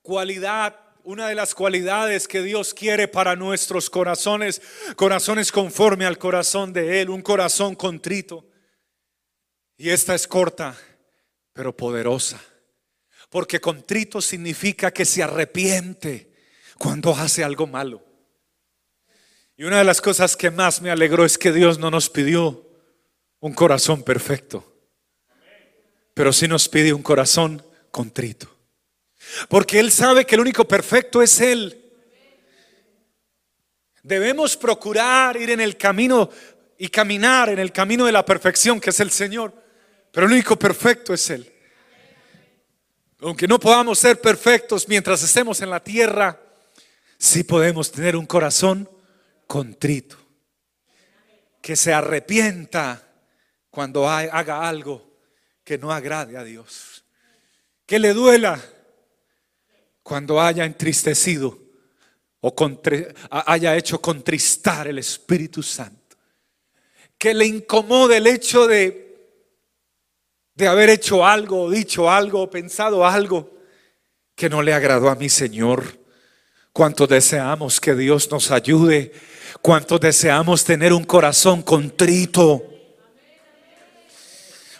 [0.00, 4.62] cualidad, una de las cualidades que Dios quiere para nuestros corazones,
[4.96, 8.46] corazones conforme al corazón de Él, un corazón contrito.
[9.76, 10.74] Y esta es corta,
[11.52, 12.42] pero poderosa.
[13.28, 16.32] Porque contrito significa que se arrepiente
[16.78, 18.02] cuando hace algo malo.
[19.54, 22.66] Y una de las cosas que más me alegró es que Dios no nos pidió
[23.38, 24.70] un corazón perfecto
[26.14, 28.48] pero sí nos pide un corazón contrito.
[29.48, 31.80] Porque Él sabe que el único perfecto es Él.
[34.02, 36.30] Debemos procurar ir en el camino
[36.78, 39.52] y caminar en el camino de la perfección que es el Señor.
[40.12, 41.50] Pero el único perfecto es Él.
[43.20, 46.40] Aunque no podamos ser perfectos mientras estemos en la tierra,
[47.18, 48.88] sí podemos tener un corazón
[49.46, 50.16] contrito.
[51.60, 53.08] Que se arrepienta
[53.70, 55.13] cuando haga algo
[55.64, 57.04] que no agrade a Dios.
[57.86, 58.62] Que le duela
[60.02, 61.58] cuando haya entristecido
[62.40, 62.54] o
[63.30, 66.16] haya hecho contristar el Espíritu Santo.
[67.16, 69.40] Que le incomode el hecho de,
[70.54, 73.50] de haber hecho algo, dicho algo, pensado algo
[74.34, 75.98] que no le agradó a mi Señor.
[76.72, 79.12] Cuánto deseamos que Dios nos ayude.
[79.62, 82.73] Cuánto deseamos tener un corazón contrito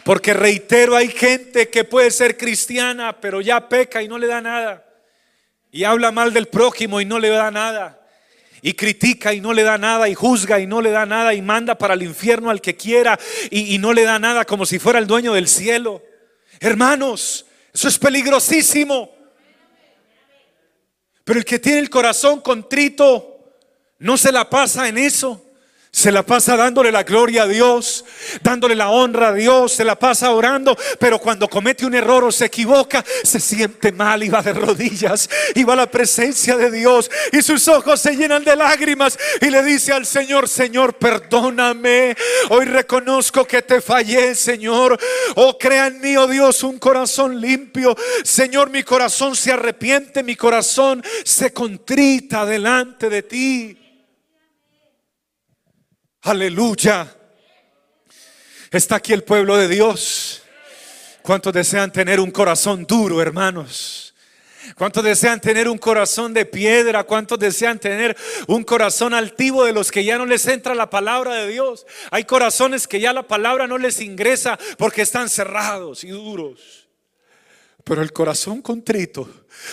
[0.05, 4.43] porque reitero, hay gente que puede ser cristiana, pero ya peca y no le da
[4.43, 4.85] nada.
[5.73, 8.01] Y habla mal del prójimo y no le da nada.
[8.61, 10.09] Y critica y no le da nada.
[10.09, 11.35] Y juzga y no le da nada.
[11.35, 13.19] Y manda para el infierno al que quiera.
[13.51, 16.03] Y, no le da nada como si fuera el dueño del cielo.
[16.61, 19.11] Hermanos, eso es peligrosísimo.
[21.25, 23.57] Pero el que tiene el corazón contrito
[23.99, 25.44] no se la pasa en eso.
[25.95, 28.05] Se la pasa dándole la gloria a Dios,
[28.43, 32.33] dándole la honra a Dios, se la pasa orando, pero cuando comete un error o
[32.33, 36.73] se equivoca, se siente mal y va de rodillas y va a la presencia de
[36.73, 42.17] Dios y sus ojos se llenan de lágrimas y le dice al Señor, Señor, perdóname,
[42.49, 44.99] hoy reconozco que te fallé, Señor,
[45.37, 50.35] oh crea en mí, oh Dios, un corazón limpio, Señor, mi corazón se arrepiente, mi
[50.35, 53.84] corazón se contrita delante de ti.
[56.25, 57.15] Aleluya.
[58.71, 60.43] Está aquí el pueblo de Dios.
[61.21, 64.15] ¿Cuántos desean tener un corazón duro, hermanos?
[64.75, 67.05] ¿Cuántos desean tener un corazón de piedra?
[67.05, 71.35] ¿Cuántos desean tener un corazón altivo de los que ya no les entra la palabra
[71.35, 71.87] de Dios?
[72.11, 76.89] Hay corazones que ya la palabra no les ingresa porque están cerrados y duros.
[77.85, 79.29] Pero el corazón contrito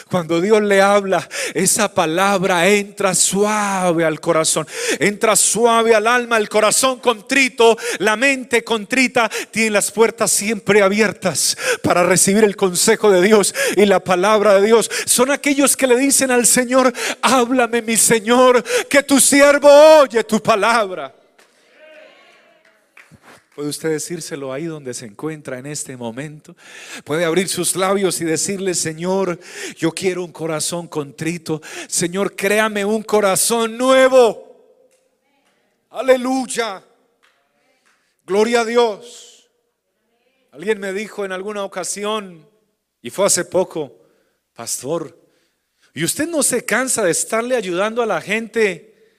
[0.10, 4.68] cuando Dios le habla, esa palabra entra suave al corazón,
[5.00, 11.58] entra suave al alma, el corazón contrito, la mente contrita, tiene las puertas siempre abiertas
[11.84, 14.90] para recibir el consejo de Dios y la palabra de Dios.
[15.06, 19.70] Son aquellos que le dicen al Señor, háblame mi Señor, que tu siervo
[20.02, 21.21] oye tu palabra.
[23.54, 26.56] Puede usted decírselo ahí donde se encuentra en este momento.
[27.04, 29.38] Puede abrir sus labios y decirle, Señor,
[29.76, 31.62] yo quiero un corazón contrito.
[31.90, 34.80] Señor, créame un corazón nuevo.
[35.90, 36.82] Aleluya.
[38.26, 39.50] Gloria a Dios.
[40.54, 42.48] Alguien me dijo en alguna ocasión,
[43.02, 44.00] y fue hace poco,
[44.54, 45.20] pastor,
[45.94, 49.18] y usted no se cansa de estarle ayudando a la gente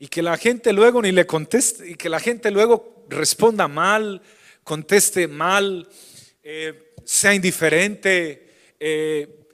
[0.00, 4.22] y que la gente luego ni le conteste y que la gente luego responda mal,
[4.64, 5.88] conteste mal.
[6.42, 9.46] Eh, sea indiferente, eh,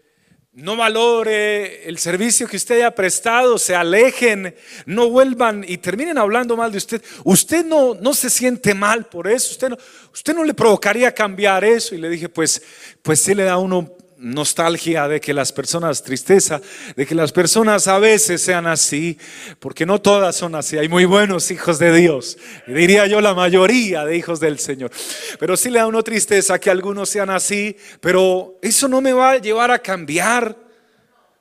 [0.54, 4.54] no valore el servicio que usted haya prestado, se alejen,
[4.86, 7.02] no vuelvan y terminen hablando mal de usted.
[7.22, 9.78] Usted no, no se siente mal por eso, usted no,
[10.12, 11.94] usted no le provocaría cambiar eso.
[11.94, 12.60] Y le dije, pues,
[13.02, 16.60] pues sí le da uno nostalgia de que las personas, tristeza,
[16.96, 19.18] de que las personas a veces sean así,
[19.60, 24.04] porque no todas son así, hay muy buenos hijos de Dios, diría yo la mayoría
[24.04, 24.90] de hijos del Señor,
[25.38, 29.32] pero sí le da uno tristeza que algunos sean así, pero eso no me va
[29.32, 30.56] a llevar a cambiar,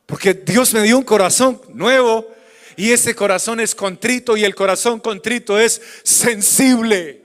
[0.06, 2.28] porque Dios me dio un corazón nuevo
[2.76, 7.24] y ese corazón es contrito y el corazón contrito es sensible.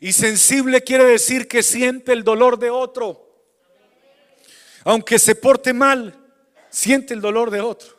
[0.00, 3.31] Y sensible quiere decir que siente el dolor de otro.
[4.84, 6.14] Aunque se porte mal,
[6.70, 7.96] siente el dolor de otro.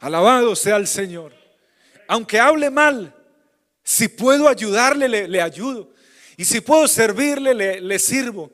[0.00, 1.32] Alabado sea el Señor.
[2.08, 3.14] Aunque hable mal,
[3.84, 5.92] si puedo ayudarle, le, ayudo.
[6.36, 8.52] Y si puedo servirle, le, sirvo.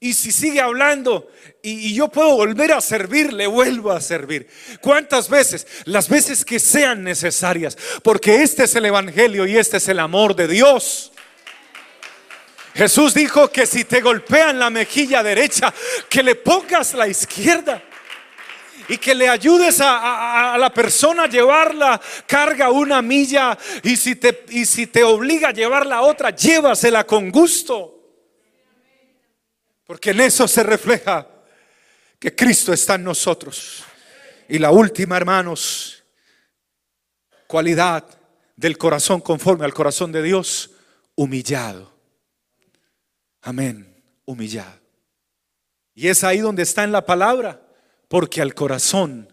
[0.00, 1.30] Y si sigue hablando
[1.62, 4.48] y, y, yo puedo volver a servir, le vuelvo a servir.
[4.80, 5.66] ¿Cuántas veces?
[5.84, 7.76] Las veces que sean necesarias.
[8.02, 11.12] Porque este es el Evangelio y este es el amor de Dios.
[12.74, 15.72] Jesús dijo que si te golpean la mejilla derecha,
[16.08, 17.82] que le pongas la izquierda
[18.88, 24.16] y que le ayudes a, la persona a llevar la carga una milla y si,
[24.16, 27.96] te, y si te obliga a llevar la otra, llévasela con gusto.
[29.84, 31.26] Porque en eso se refleja
[32.18, 33.84] que Cristo está en nosotros.
[34.48, 36.04] Y la última, hermanos,
[37.46, 38.04] cualidad
[38.56, 40.70] del corazón conforme al corazón de Dios,
[41.14, 41.99] humillado.
[43.42, 44.80] Amén, humillado.
[45.94, 47.62] Y es ahí donde está en la palabra,
[48.08, 49.32] porque al corazón,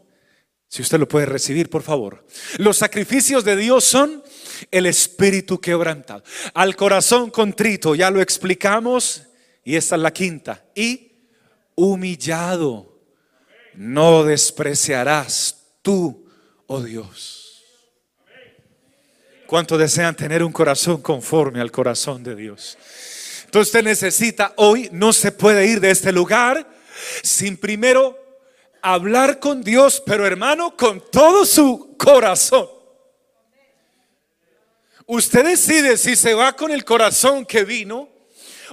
[0.67, 2.25] si usted lo puede recibir, por favor,
[2.57, 4.23] los sacrificios de Dios son
[4.71, 6.23] el espíritu quebrantado.
[6.53, 9.23] Al corazón contrito, ya lo explicamos,
[9.63, 11.29] y esta es la quinta, y
[11.75, 12.99] humillado,
[13.75, 16.27] no despreciarás tú,
[16.65, 17.63] oh Dios.
[19.45, 22.77] ¿Cuánto desean tener un corazón conforme al corazón de Dios?
[23.47, 26.67] Entonces necesita hoy, no se puede ir de este lugar
[27.23, 28.19] sin primero
[28.81, 32.67] hablar con Dios, pero hermano, con todo su corazón.
[35.05, 38.10] Usted decide si se va con el corazón que vino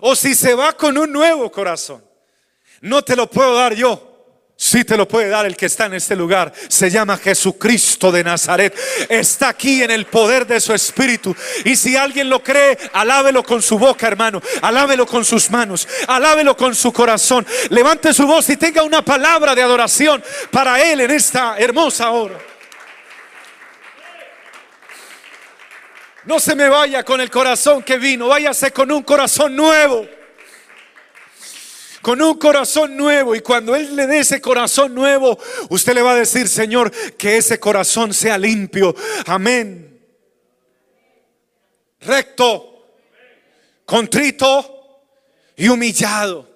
[0.00, 2.04] o si se va con un nuevo corazón.
[2.80, 4.13] No te lo puedo dar yo.
[4.56, 6.52] Si te lo puede dar el que está en este lugar.
[6.68, 8.74] Se llama Jesucristo de Nazaret.
[9.08, 11.34] Está aquí en el poder de su espíritu.
[11.64, 14.40] Y si alguien lo cree, alábelo con su boca, hermano.
[14.62, 15.88] Alábelo con sus manos.
[16.06, 17.44] Alábelo con su corazón.
[17.70, 22.38] Levante su voz y tenga una palabra de adoración para él en esta hermosa hora.
[26.24, 28.28] No se me vaya con el corazón que vino.
[28.28, 30.06] Váyase con un corazón nuevo
[32.04, 33.34] con un corazón nuevo.
[33.34, 35.38] Y cuando Él le dé ese corazón nuevo,
[35.70, 38.94] usted le va a decir, Señor, que ese corazón sea limpio.
[39.26, 39.98] Amén.
[42.02, 42.90] Recto,
[43.86, 45.02] contrito
[45.56, 46.53] y humillado.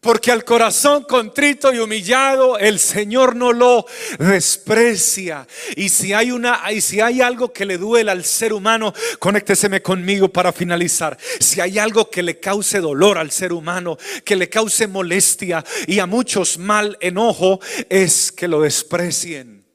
[0.00, 3.84] Porque al corazón contrito y humillado el Señor no lo
[4.18, 5.46] desprecia.
[5.76, 9.82] Y si hay una y si hay algo que le duele al ser humano, conécteseme
[9.82, 11.18] conmigo para finalizar.
[11.40, 15.98] Si hay algo que le cause dolor al ser humano, que le cause molestia y
[15.98, 19.66] a muchos mal enojo, es que lo desprecien.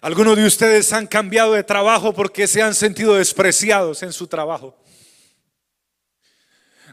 [0.00, 4.76] Algunos de ustedes han cambiado de trabajo porque se han sentido despreciados en su trabajo.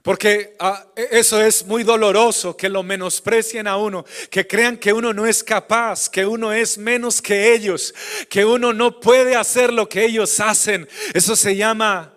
[0.04, 4.92] Porque ah, e, eso es muy doloroso, que lo menosprecien a uno, que crean que
[4.92, 7.96] uno no es capaz, que uno es menos que ellos,
[8.30, 10.88] que uno no puede hacer lo que ellos hacen.
[11.14, 12.14] Eso se llama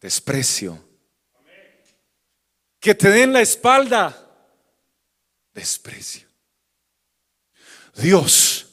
[0.00, 0.82] desprecio.
[2.80, 4.26] Que te den la espalda,
[5.52, 6.26] desprecio.
[7.96, 8.66] Dios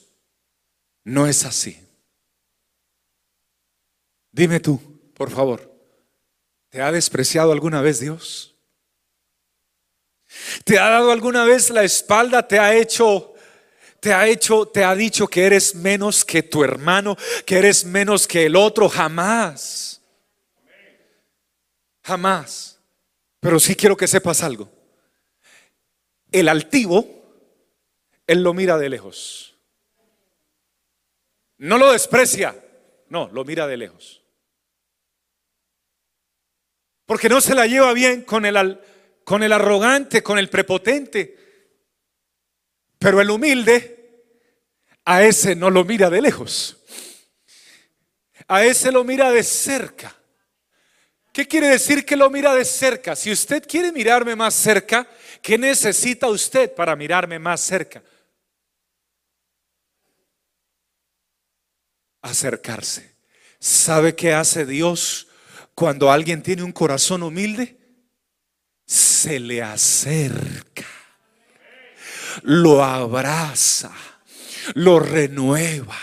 [1.04, 1.78] no es así.
[4.32, 4.80] Dime tú,
[5.12, 5.77] por favor.
[6.70, 8.54] ¿Te ha despreciado alguna vez Dios?
[10.64, 12.46] ¿Te ha dado alguna vez la espalda?
[12.46, 13.34] ¿Te ha hecho
[14.00, 18.28] te ha hecho, te ha dicho que eres menos que tu hermano, que eres menos
[18.28, 18.88] que el otro?
[18.88, 20.00] Jamás.
[22.04, 22.80] Jamás.
[23.40, 24.70] Pero sí quiero que sepas algo.
[26.30, 27.06] El altivo,
[28.26, 29.56] él lo mira de lejos.
[31.56, 32.54] No lo desprecia,
[33.08, 34.17] no, lo mira de lejos.
[37.08, 38.78] Porque no se la lleva bien con el,
[39.24, 41.38] con el arrogante, con el prepotente.
[42.98, 44.26] Pero el humilde,
[45.06, 46.76] a ese no lo mira de lejos.
[48.46, 50.14] A ese lo mira de cerca.
[51.32, 53.16] ¿Qué quiere decir que lo mira de cerca?
[53.16, 55.08] Si usted quiere mirarme más cerca,
[55.40, 58.02] ¿qué necesita usted para mirarme más cerca?
[62.20, 63.14] Acercarse.
[63.58, 65.27] ¿Sabe qué hace Dios
[65.78, 67.78] cuando alguien tiene un corazón humilde?
[68.84, 70.84] Se le acerca,
[72.42, 73.92] lo abraza,
[74.74, 75.94] lo renueva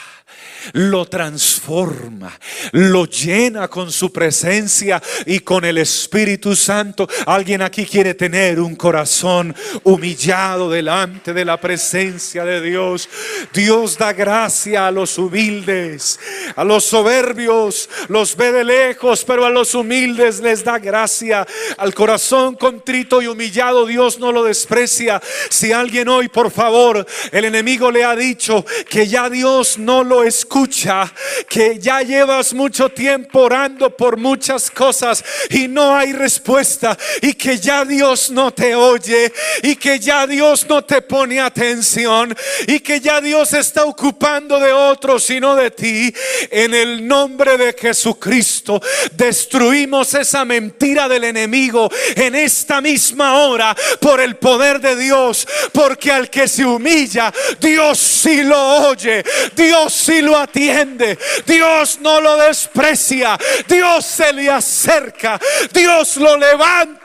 [0.74, 2.38] lo transforma,
[2.72, 7.08] lo llena con su presencia y con el Espíritu Santo.
[7.26, 13.10] Alguien aquí quiere tener un corazón humillado delante de la presencia de Dios.
[13.54, 16.20] Dios da gracia a los humildes,
[16.56, 21.46] a los soberbios los ve de lejos, pero a los humildes les da gracia.
[21.78, 25.22] Al corazón contrito y humillado Dios no lo desprecia.
[25.50, 30.24] Si alguien hoy, por favor, el enemigo le ha dicho que ya Dios no lo
[30.24, 31.12] escucha, escucha
[31.50, 37.58] que ya llevas mucho tiempo orando por muchas cosas y no hay respuesta y que
[37.58, 39.34] ya Dios no te oye
[39.64, 42.34] y que ya Dios no te pone atención
[42.68, 46.14] y que ya Dios está ocupando de otros y no de ti.
[46.50, 48.82] En el nombre de Jesucristo
[49.12, 56.14] destruimos esa mentira del enemigo en esta misma hora por el poder de Dios, porque
[56.14, 59.22] al que se humilla, Dios sí lo oye,
[59.54, 63.38] Dios sí lo atiende, Dios no lo desprecia,
[63.68, 65.40] Dios se le acerca,
[65.72, 67.05] Dios lo levanta,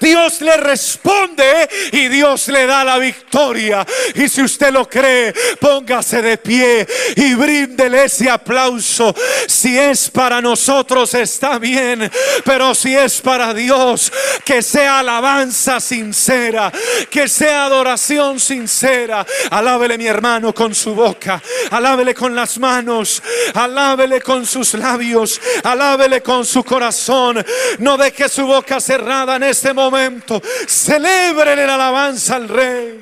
[0.00, 3.86] Dios le responde y Dios le da la victoria.
[4.14, 6.86] Y si usted lo cree, póngase de pie
[7.16, 9.14] y bríndele ese aplauso.
[9.46, 12.10] Si es para nosotros está bien,
[12.44, 14.12] pero si es para Dios,
[14.44, 16.72] que sea alabanza sincera,
[17.10, 19.26] que sea adoración sincera.
[19.50, 23.22] Alábele mi hermano con su boca, alábele con las manos
[23.54, 27.44] alábele con sus labios, alábele con su corazón.
[27.78, 30.40] No deje su boca cerrada en este momento.
[30.66, 33.00] Celebre la alabanza al Rey.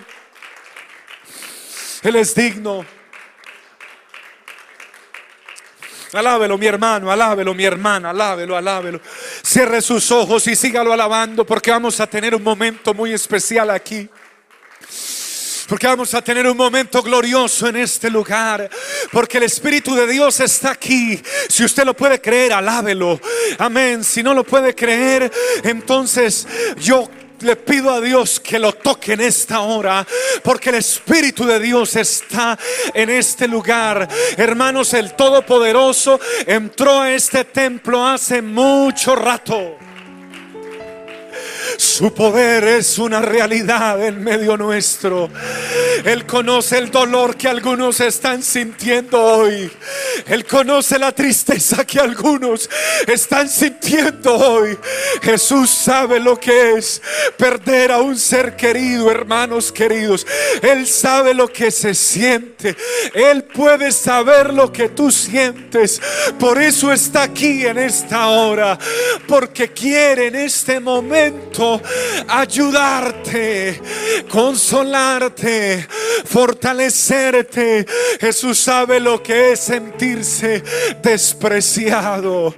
[2.03, 2.85] Él es digno.
[6.13, 9.01] Alábelo, mi hermano, alábelo, mi hermana, alábelo, alábelo.
[9.43, 14.09] Cierre sus ojos y sígalo alabando porque vamos a tener un momento muy especial aquí.
[15.69, 18.71] Porque vamos a tener un momento glorioso en este lugar.
[19.13, 21.21] Porque el Espíritu de Dios está aquí.
[21.49, 23.21] Si usted lo puede creer, alábelo.
[23.59, 24.03] Amén.
[24.03, 25.31] Si no lo puede creer,
[25.63, 26.49] entonces
[26.81, 27.11] yo
[27.41, 30.07] le pido a Dios que lo toque en esta hora,
[30.43, 32.59] porque el Espíritu de Dios está
[32.95, 34.09] en este lugar.
[34.37, 39.79] Hermanos, el Todopoderoso entró a este templo hace mucho rato.
[41.79, 45.31] Su poder es una realidad en medio nuestro.
[46.05, 49.71] Él conoce el dolor que algunos están sintiendo hoy.
[50.27, 52.69] Él conoce la tristeza que algunos
[53.07, 54.77] están sintiendo hoy.
[55.23, 57.01] Jesús sabe lo que es
[57.37, 60.27] perder a un ser querido, hermanos queridos.
[60.61, 62.77] Él sabe lo que se siente.
[63.15, 66.03] Él puede saber lo que tú sientes.
[66.41, 68.77] Por eso está aquí en esta hora.
[69.29, 71.68] Porque quiere en este momento
[72.29, 73.81] ayudarte,
[74.31, 75.87] consolarte,
[76.25, 77.87] fortalecerte.
[78.21, 80.63] Jesús sabe lo que es sentirse
[81.03, 82.55] despreciado.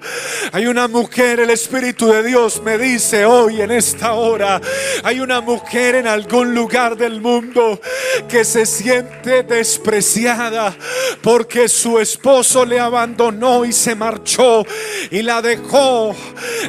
[0.52, 4.60] Hay una mujer, el Espíritu de Dios me dice hoy en esta hora,
[5.02, 7.80] hay una mujer en algún lugar del mundo
[8.28, 10.74] que se siente despreciada
[11.22, 14.64] porque su esposo le abandonó y se marchó
[15.10, 16.14] y la dejó,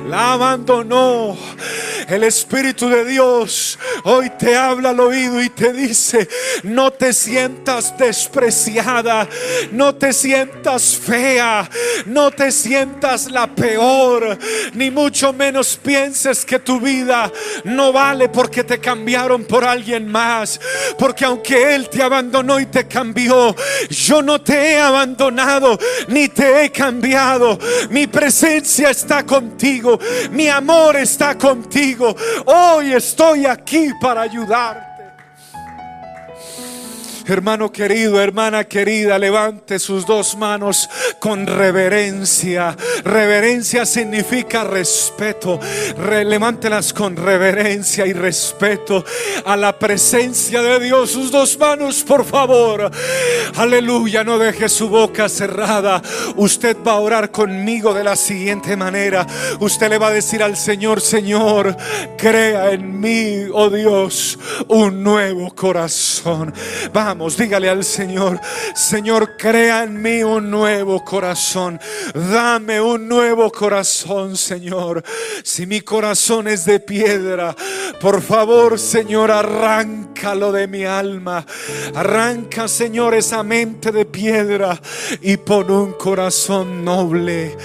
[0.08, 1.38] la abandonó.
[2.08, 6.30] El Espíritu de Dios hoy te habla al oído y te dice,
[6.64, 9.28] no te sientas despreciada,
[9.74, 11.70] no te sientas fea,
[12.06, 14.38] no te sientas la peor,
[14.74, 17.30] ni mucho menos pienses que tu vida
[17.66, 20.58] no vale porque te cambiaron por alguien más,
[20.98, 23.54] porque aunque Él te abandonó y te cambió,
[23.90, 25.78] yo no te he abandonado
[26.08, 27.60] ni te he cambiado,
[27.90, 30.00] mi presencia está contigo,
[30.32, 32.11] mi amor está contigo,
[32.45, 34.91] hoy estoy aquí para ayudar.
[37.28, 42.76] Hermano querido, hermana querida, levante sus dos manos con reverencia.
[43.03, 45.59] Reverencia significa respeto.
[46.26, 49.05] levántelas con reverencia y respeto
[49.45, 51.11] a la presencia de Dios.
[51.11, 52.89] Sus dos manos, por favor.
[53.55, 56.01] Aleluya, no deje su boca cerrada.
[56.36, 59.26] Usted va a orar conmigo de la siguiente manera.
[59.59, 61.76] Usted le va a decir al Señor, Señor,
[62.17, 66.53] crea en mí, oh Dios, un nuevo corazón.
[66.93, 68.39] Vamos Dígale al Señor,
[68.74, 71.80] Señor, crea en mí un nuevo corazón.
[72.13, 75.03] Dame un nuevo corazón, Señor.
[75.43, 77.55] Si mi corazón es de piedra,
[77.99, 81.45] por favor, Señor, arráncalo de mi alma.
[81.93, 84.80] Arranca, Señor, esa mente de piedra
[85.22, 87.55] y pon un corazón noble,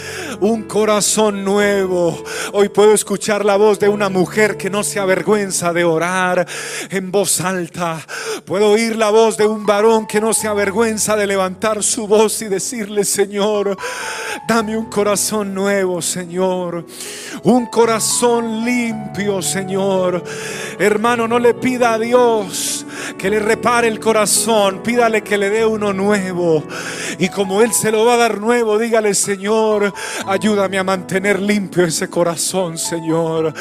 [0.40, 2.22] un corazón nuevo.
[2.52, 6.46] Hoy puedo escuchar la voz de una mujer que no se avergüenza de orar
[6.90, 8.04] en voz alta.
[8.44, 12.42] Puedo oír la voz de un varón que no se avergüenza de levantar su voz
[12.42, 13.76] y decirle, Señor,
[14.46, 16.86] dame un corazón nuevo, Señor.
[17.42, 20.22] Un corazón limpio, Señor.
[20.78, 22.86] Hermano, no le pida a Dios
[23.18, 26.62] que le repare el corazón, pídale que le dé uno nuevo.
[27.18, 29.92] Y como Él se lo va a dar nuevo, dígale, Señor,
[30.26, 33.54] ayúdame a mantener limpio ese corazón, Señor.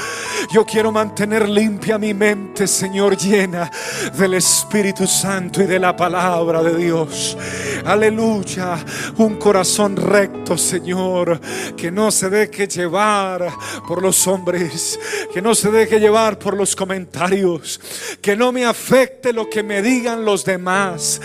[0.51, 3.69] Yo quiero mantener limpia mi mente, Señor, llena
[4.17, 7.37] del Espíritu Santo de la palabra de Dios.
[7.85, 8.83] Aleluya.
[9.17, 11.39] Un corazón recto, Señor,
[11.77, 13.47] que no se deje llevar
[13.87, 14.99] por los hombres,
[15.33, 17.79] que no se deje llevar por los comentarios,
[18.21, 21.21] que no me afecte lo que me digan los demás.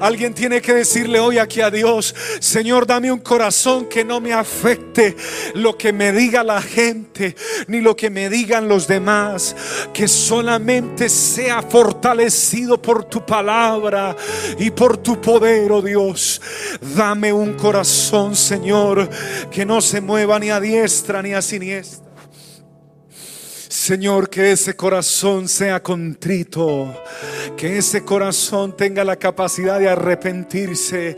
[0.00, 4.32] Alguien tiene que decirle hoy aquí a Dios, Señor, dame un corazón que no me
[4.32, 5.16] afecte
[5.54, 7.34] lo que me diga la gente,
[7.66, 9.56] ni lo que me digan los demás,
[9.92, 13.83] que solamente sea fortalecido por tu palabra
[14.58, 16.40] y por tu poder, oh Dios.
[16.96, 19.08] Dame un corazón, Señor,
[19.50, 22.04] que no se mueva ni a diestra ni a siniestra.
[23.84, 26.90] Señor, que ese corazón sea contrito,
[27.54, 31.14] que ese corazón tenga la capacidad de arrepentirse.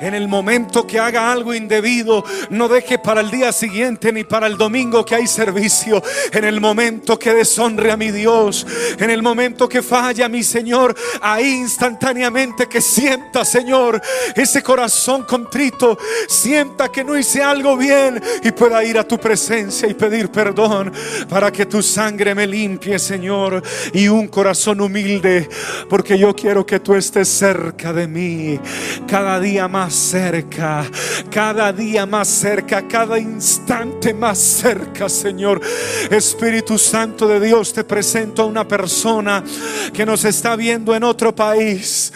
[0.00, 4.48] En el momento que haga algo indebido, no deje para el día siguiente ni para
[4.48, 6.02] el domingo que hay servicio.
[6.32, 8.66] En el momento que deshonre a mi Dios,
[8.98, 14.02] en el momento que falla mi Señor, ahí instantáneamente que sienta, Señor,
[14.34, 15.96] ese corazón contrito,
[16.26, 20.92] sienta que no hice algo bien y pueda ir a tu presencia y pedir perdón
[21.28, 25.46] para que tu sangre sangre me limpie, Señor, y un corazón humilde,
[25.90, 28.58] porque yo quiero que tú estés cerca de mí,
[29.06, 30.86] cada día más cerca,
[31.30, 35.60] cada día más cerca, cada instante más cerca, Señor.
[36.10, 39.44] Espíritu Santo de Dios, te presento a una persona
[39.92, 42.10] que nos está viendo en otro país,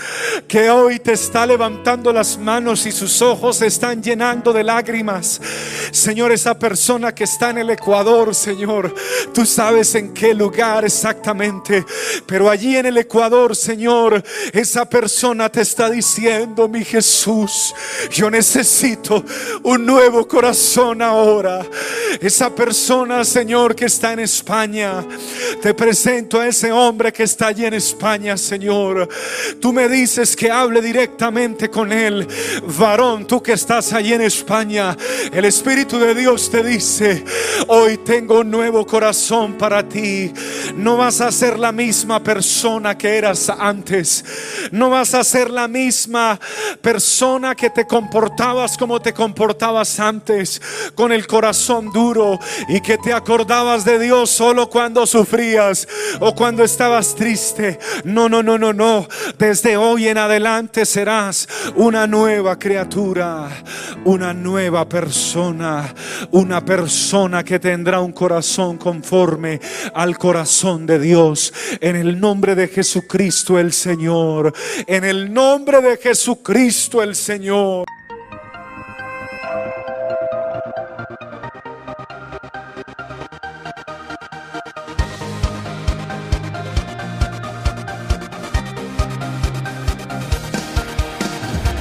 [0.48, 5.38] que hoy te está levantando las manos y sus ojos están llenando de lágrimas.
[5.90, 8.94] Señor, esa persona que está en el Ecuador, Señor,
[9.34, 11.84] tú sabes en qué lugar exactamente,
[12.26, 14.22] pero allí en el Ecuador, Señor,
[14.52, 17.74] esa persona te está diciendo, mi Jesús,
[18.10, 19.24] yo necesito
[19.62, 21.66] un nuevo corazón ahora.
[22.20, 25.04] Esa persona, Señor, que está en España,
[25.60, 29.08] te presento a ese hombre que está allí en España, Señor.
[29.60, 32.26] Tú me dices que hable directamente con él.
[32.78, 34.96] Varón, tú que estás allí en España,
[35.32, 37.24] el Espíritu de Dios te dice,
[37.68, 40.32] hoy tengo un nuevo corazón para ti.
[40.74, 44.24] No vas a ser la misma persona que eras antes.
[44.72, 46.38] No vas a ser la misma
[46.80, 50.60] persona que te comportabas como te comportabas antes,
[50.94, 55.86] con el corazón duro y que te acordabas de Dios solo cuando sufrías
[56.20, 57.78] o cuando estabas triste.
[58.04, 59.06] No, no, no, no, no.
[59.38, 63.48] Desde hoy en adelante serás una nueva criatura,
[64.04, 65.94] una nueva persona,
[66.32, 69.60] una persona que tendrá un corazón conforme
[69.94, 71.52] al corazón de Dios.
[71.80, 74.52] En el nombre de Jesucristo el Señor.
[74.86, 77.84] En el nombre de Jesucristo el Señor.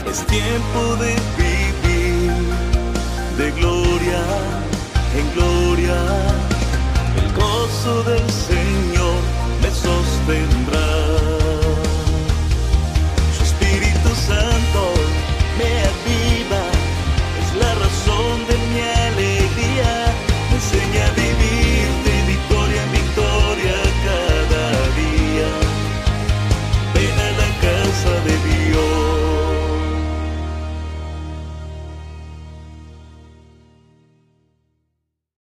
[0.09, 1.30] Es tiempo de
[7.83, 8.40] de gloria